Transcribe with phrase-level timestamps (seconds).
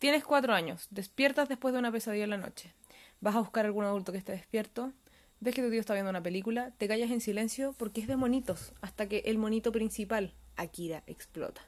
[0.00, 2.72] Tienes cuatro años, despiertas después de una pesadilla en la noche.
[3.20, 4.94] Vas a buscar a algún adulto que esté despierto,
[5.40, 8.16] ves que tu tío está viendo una película, te callas en silencio porque es de
[8.16, 11.60] monitos, hasta que el monito principal, Akira, explota.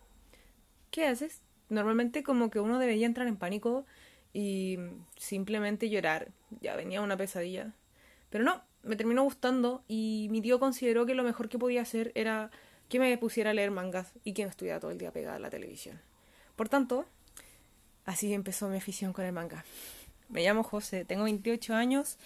[0.90, 1.42] ¿Qué haces?
[1.68, 3.84] Normalmente como que uno debería entrar en pánico
[4.32, 4.78] y
[5.18, 6.28] simplemente llorar.
[6.62, 7.74] Ya venía una pesadilla.
[8.30, 12.12] Pero no, me terminó gustando y mi tío consideró que lo mejor que podía hacer
[12.14, 12.50] era
[12.88, 15.38] que me pusiera a leer mangas y que no estuviera todo el día pegada a
[15.38, 16.00] la televisión.
[16.56, 17.06] Por tanto,
[18.04, 19.64] así empezó mi afición con el manga.
[20.28, 22.18] Me llamo José, tengo 28 años,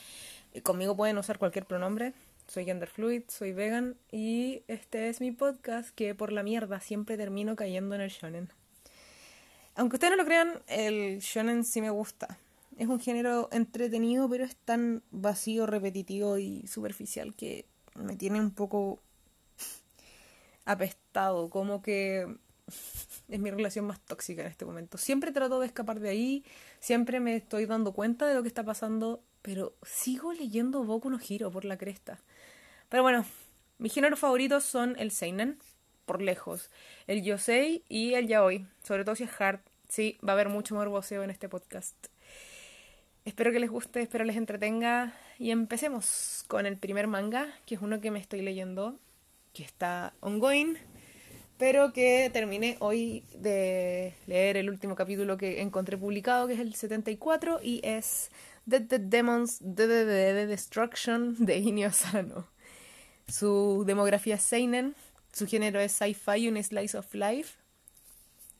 [0.55, 2.13] y conmigo pueden usar cualquier pronombre.
[2.49, 7.17] Soy gender fluid, soy vegan y este es mi podcast que por la mierda siempre
[7.17, 8.49] termino cayendo en el shonen.
[9.75, 12.39] Aunque ustedes no lo crean, el shonen sí me gusta.
[12.79, 18.53] Es un género entretenido, pero es tan vacío, repetitivo y superficial que me tiene un
[18.53, 19.01] poco
[20.65, 22.27] apestado, como que
[23.29, 24.99] es mi relación más tóxica en este momento.
[24.99, 26.45] Siempre trato de escapar de ahí,
[26.81, 31.19] siempre me estoy dando cuenta de lo que está pasando, pero sigo leyendo Boku no
[31.19, 32.21] Hero por la cresta.
[32.89, 33.25] Pero bueno,
[33.79, 35.59] mis géneros favoritos son el seinen,
[36.05, 36.71] por lejos,
[37.07, 39.61] el yosei y el yaoi, sobre todo si es hard.
[39.89, 41.97] Sí, va a haber mucho morboseo en este podcast.
[43.25, 47.83] Espero que les guste, espero les entretenga y empecemos con el primer manga, que es
[47.83, 48.99] uno que me estoy leyendo,
[49.53, 50.79] que está ongoing
[51.59, 56.75] pero que terminé hoy de leer el último capítulo que encontré publicado, que es el
[56.75, 58.31] 74, y es
[58.69, 62.47] The, the Demons the, the, Destruction de Inio Sano.
[63.29, 64.95] Su demografía es Seinen,
[65.33, 67.57] su género es Sci-Fi un Slice of Life.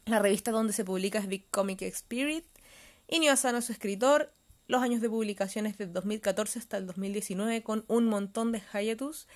[0.07, 2.45] La revista donde se publica es Big Comic Spirit.
[3.09, 4.33] Inio Asano es su escritor.
[4.69, 9.27] Los años de publicación es de 2014 hasta el 2019 con un montón de hiatus.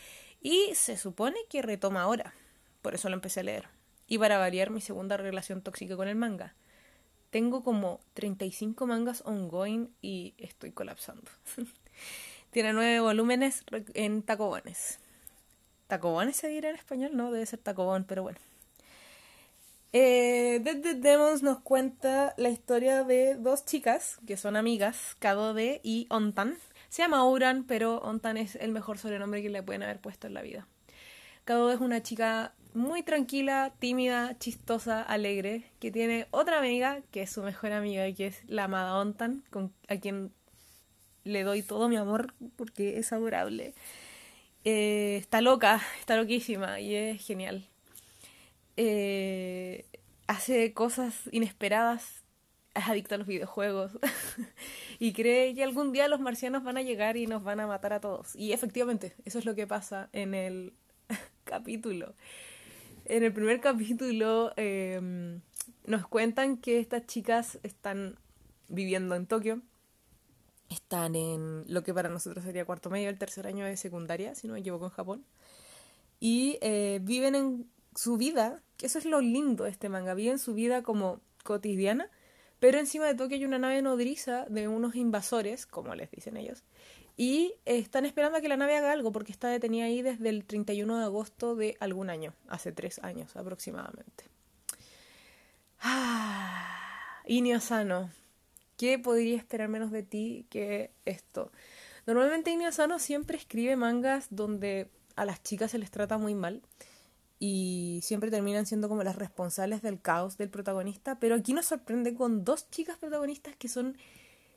[0.40, 2.34] Y se supone que retoma ahora.
[2.82, 3.68] Por eso lo empecé a leer.
[4.06, 6.54] Y para variar mi segunda relación tóxica con el manga.
[7.30, 11.30] Tengo como 35 mangas ongoing y estoy colapsando.
[12.50, 13.64] Tiene nueve volúmenes
[13.94, 14.98] en tacobones.
[15.86, 17.12] ¿Tacobones se dirá en español?
[17.14, 18.38] No, debe ser tacobón, pero bueno.
[19.92, 25.80] Eh, Dead Dead Demons nos cuenta la historia de dos chicas que son amigas, Kadode
[25.82, 26.56] y Ontan.
[26.88, 30.34] Se llama Uran, pero Ontan es el mejor sobrenombre que le pueden haber puesto en
[30.34, 30.66] la vida.
[31.44, 37.30] Kadode es una chica muy tranquila, tímida, chistosa, alegre, que tiene otra amiga, que es
[37.30, 40.32] su mejor amiga, que es la amada Ontan, con, a quien
[41.24, 43.74] le doy todo mi amor porque es adorable.
[44.64, 47.66] Eh, está loca, está loquísima y es genial.
[48.76, 49.84] Eh,
[50.26, 52.22] hace cosas inesperadas,
[52.74, 53.92] es adicta a los videojuegos
[54.98, 57.92] y cree que algún día los marcianos van a llegar y nos van a matar
[57.92, 58.36] a todos.
[58.36, 60.72] Y efectivamente, eso es lo que pasa en el
[61.44, 62.14] capítulo
[63.10, 65.40] en el primer capítulo em,
[65.84, 68.16] nos cuentan que estas chicas están
[68.68, 69.62] viviendo en Tokio,
[70.68, 74.46] están en lo que para nosotros sería cuarto medio, el tercer año de secundaria, si
[74.46, 75.24] no me equivoco, en Japón,
[76.20, 80.38] y eh, viven en su vida, que eso es lo lindo de este manga, viven
[80.38, 82.08] su vida como cotidiana,
[82.60, 86.62] pero encima de Tokio hay una nave nodriza de unos invasores, como les dicen ellos,
[87.20, 90.46] y están esperando a que la nave haga algo porque está detenida ahí desde el
[90.46, 94.24] 31 de agosto de algún año, hace tres años aproximadamente.
[95.82, 98.08] Ah, Inio Sano,
[98.78, 101.52] ¿qué podría esperar menos de ti que esto?
[102.06, 106.62] Normalmente Inio Sano siempre escribe mangas donde a las chicas se les trata muy mal
[107.38, 112.14] y siempre terminan siendo como las responsables del caos del protagonista, pero aquí nos sorprende
[112.14, 113.98] con dos chicas protagonistas que son,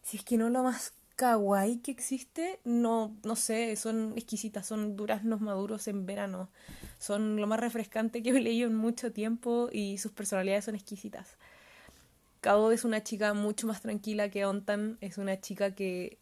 [0.02, 4.96] si es que no lo más kawaii que existe, no, no sé, son exquisitas, son
[4.96, 6.50] duraznos maduros en verano,
[6.98, 11.38] son lo más refrescante que he leído en mucho tiempo y sus personalidades son exquisitas.
[12.42, 16.18] Kao es una chica mucho más tranquila que Ontan, es una chica que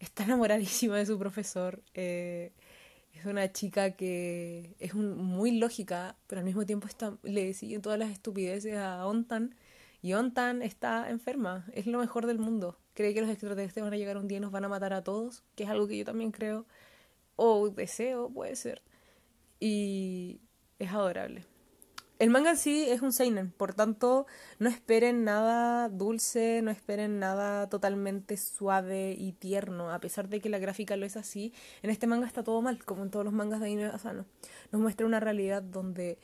[0.00, 2.52] está enamoradísima de su profesor, eh,
[3.14, 6.88] es una chica que es muy lógica, pero al mismo tiempo
[7.22, 9.54] le sigue todas las estupideces a Ontan
[10.02, 13.96] y Ontan está enferma, es lo mejor del mundo cree que los extraterrestres van a
[13.96, 16.04] llegar un día y nos van a matar a todos, que es algo que yo
[16.04, 16.66] también creo,
[17.36, 18.82] o deseo, puede ser.
[19.60, 20.40] Y
[20.78, 21.46] es adorable.
[22.18, 24.26] El manga en sí es un seinen, por tanto,
[24.60, 30.48] no esperen nada dulce, no esperen nada totalmente suave y tierno, a pesar de que
[30.48, 31.52] la gráfica lo es así.
[31.82, 34.24] En este manga está todo mal, como en todos los mangas de Inu Asano.
[34.70, 36.16] Nos muestra una realidad donde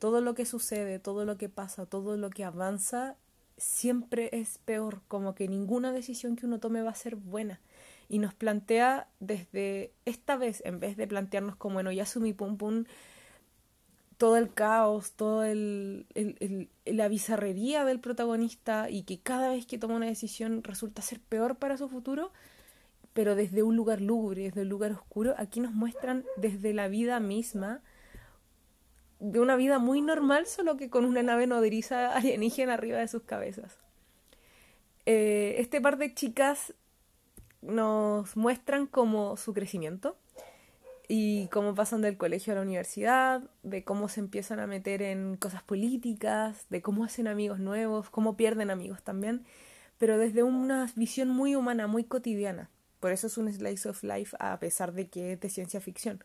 [0.00, 3.16] todo lo que sucede, todo lo que pasa, todo lo que avanza
[3.56, 7.60] siempre es peor, como que ninguna decisión que uno tome va a ser buena.
[8.08, 12.84] Y nos plantea desde esta vez, en vez de plantearnos como en Oyasumi Pum Pum,
[14.18, 16.06] todo el caos, toda el,
[16.84, 21.56] la bizarrería del protagonista y que cada vez que toma una decisión resulta ser peor
[21.56, 22.32] para su futuro,
[23.12, 27.20] pero desde un lugar lúgubre, desde un lugar oscuro, aquí nos muestran desde la vida
[27.20, 27.82] misma,
[29.24, 33.22] de una vida muy normal, solo que con una nave nodriza alienígena arriba de sus
[33.22, 33.78] cabezas.
[35.06, 36.74] Eh, este par de chicas
[37.62, 40.18] nos muestran como su crecimiento
[41.08, 45.36] y cómo pasan del colegio a la universidad, de cómo se empiezan a meter en
[45.36, 49.44] cosas políticas, de cómo hacen amigos nuevos, cómo pierden amigos también,
[49.96, 52.68] pero desde una visión muy humana, muy cotidiana.
[53.00, 56.22] Por eso es un slice of life a pesar de que es de ciencia ficción.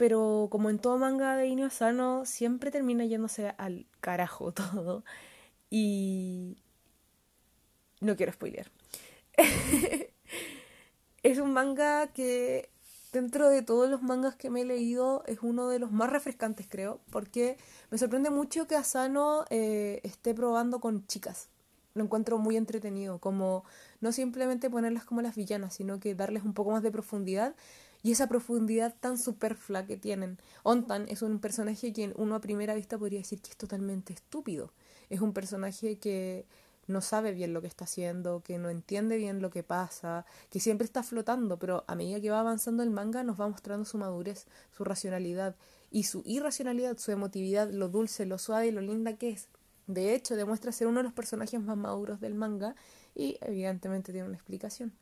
[0.00, 5.04] Pero como en todo manga de Inio Asano, siempre termina yéndose al carajo todo.
[5.68, 6.56] Y
[8.00, 8.70] no quiero spoilear.
[11.22, 12.70] es un manga que
[13.12, 16.66] dentro de todos los mangas que me he leído es uno de los más refrescantes
[16.66, 17.58] creo porque
[17.90, 21.48] me sorprende mucho que Asano eh, esté probando con chicas
[21.94, 23.64] lo encuentro muy entretenido como
[24.00, 27.54] no simplemente ponerlas como las villanas sino que darles un poco más de profundidad
[28.02, 30.38] y esa profundidad tan superfla que tienen.
[30.62, 34.72] Ontan es un personaje que uno a primera vista podría decir que es totalmente estúpido.
[35.10, 36.46] Es un personaje que
[36.86, 40.60] no sabe bien lo que está haciendo, que no entiende bien lo que pasa, que
[40.60, 43.98] siempre está flotando, pero a medida que va avanzando el manga nos va mostrando su
[43.98, 44.46] madurez,
[44.76, 45.54] su racionalidad.
[45.90, 49.48] Y su irracionalidad, su emotividad, lo dulce, lo suave y lo linda que es.
[49.86, 52.76] De hecho, demuestra ser uno de los personajes más maduros del manga
[53.20, 54.94] y evidentemente tiene una explicación.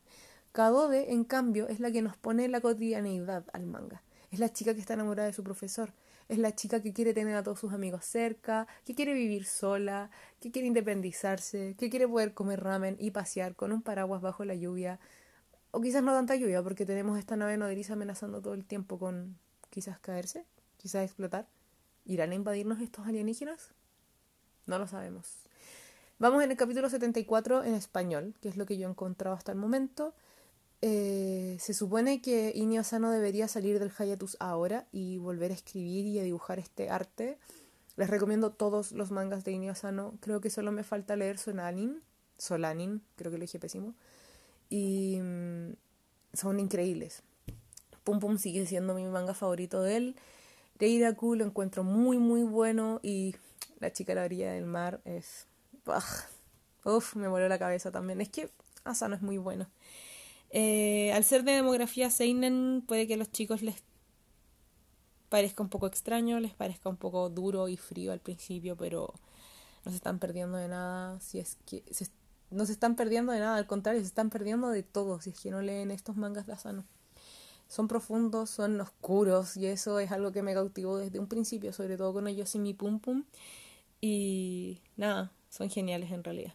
[0.50, 4.02] Kadode, en cambio, es la que nos pone la cotidianeidad al manga.
[4.32, 5.92] Es la chica que está enamorada de su profesor,
[6.28, 10.10] es la chica que quiere tener a todos sus amigos cerca, que quiere vivir sola,
[10.40, 14.56] que quiere independizarse, que quiere poder comer ramen y pasear con un paraguas bajo la
[14.56, 14.98] lluvia.
[15.70, 19.38] O quizás no tanta lluvia, porque tenemos esta nave nodriza amenazando todo el tiempo con
[19.70, 20.44] quizás caerse,
[20.76, 21.46] quizás explotar.
[22.04, 23.70] ¿Irán a invadirnos estos alienígenas?
[24.66, 25.38] No lo sabemos.
[26.20, 29.52] Vamos en el capítulo 74 en español, que es lo que yo he encontrado hasta
[29.52, 30.14] el momento.
[30.82, 36.06] Eh, se supone que Inio Asano debería salir del Hayatus ahora y volver a escribir
[36.06, 37.38] y a dibujar este arte.
[37.96, 40.14] Les recomiendo todos los mangas de Inio Asano.
[40.20, 42.02] Creo que solo me falta leer Solanin.
[42.36, 43.94] Solanin, creo que lo dije pésimo.
[44.70, 45.74] Y mm,
[46.32, 47.22] son increíbles.
[48.02, 50.16] Pum Pum sigue siendo mi manga favorito de él.
[50.80, 52.98] Reiraku lo encuentro muy, muy bueno.
[53.04, 53.36] Y
[53.78, 55.46] La chica de la orilla del mar es.
[56.84, 58.20] Uf, me voló la cabeza también.
[58.20, 58.50] Es que
[58.84, 59.66] Asano es muy bueno.
[60.50, 63.82] Eh, al ser de demografía Seinen, puede que a los chicos les
[65.28, 69.12] parezca un poco extraño, les parezca un poco duro y frío al principio, pero
[69.84, 71.20] no se están perdiendo de nada.
[71.20, 71.84] Si es que
[72.50, 75.40] no se están perdiendo de nada, al contrario, se están perdiendo de todo si es
[75.40, 76.84] que no leen estos mangas de Asano.
[77.68, 81.98] Son profundos, son oscuros y eso es algo que me cautivó desde un principio, sobre
[81.98, 83.24] todo con ellos y mi pum pum.
[84.00, 86.54] Y nada, son geniales en realidad.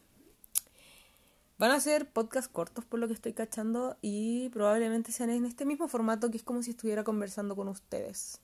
[1.60, 5.66] Van a ser podcast cortos por lo que estoy cachando y probablemente sean en este
[5.66, 8.40] mismo formato que es como si estuviera conversando con ustedes.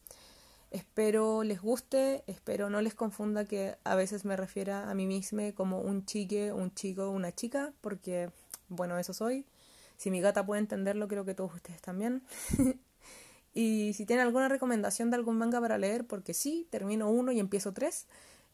[0.69, 5.51] Espero les guste, espero no les confunda que a veces me refiera a mí misma
[5.53, 8.29] como un chique, un chico, una chica, porque
[8.67, 9.45] bueno, eso soy.
[9.95, 12.21] Si mi gata puede entenderlo, creo que todos ustedes también.
[13.53, 17.39] y si tienen alguna recomendación de algún manga para leer, porque sí, termino uno y
[17.39, 18.05] empiezo tres,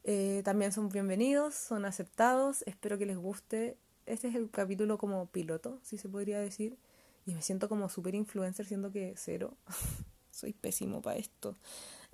[0.06, 2.64] eh, también son bienvenidos, son aceptados.
[2.66, 6.78] Espero que les guste este es el capítulo como piloto, si se podría decir.
[7.26, 9.58] Y me siento como súper influencer, siendo que cero.
[10.32, 11.58] Soy pésimo para esto.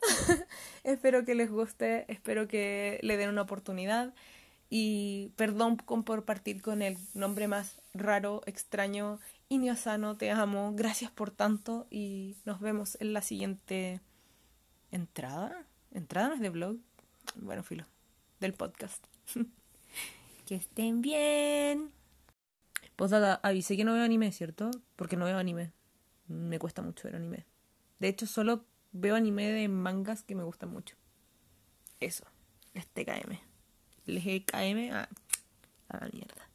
[0.83, 4.13] espero que les guste, espero que le den una oportunidad.
[4.69, 9.19] Y perdón por partir con el nombre más raro, extraño.
[9.49, 10.71] Iniosano, te amo.
[10.73, 11.87] Gracias por tanto.
[11.89, 13.99] Y nos vemos en la siguiente
[14.91, 15.65] entrada.
[15.91, 16.77] ¿Entrada no es de blog?
[17.35, 17.85] Bueno, filo.
[18.39, 19.05] Del podcast.
[20.45, 21.91] Que estén bien.
[23.41, 24.69] Avisé que no veo anime, ¿cierto?
[24.95, 25.71] Porque no veo anime.
[26.27, 27.45] Me cuesta mucho ver anime.
[27.99, 30.95] De hecho, solo veo anime de mangas que me gustan mucho.
[31.99, 32.25] Eso.
[32.73, 33.39] Les TKM.
[34.05, 35.07] Les EKM a
[35.89, 36.50] la mierda.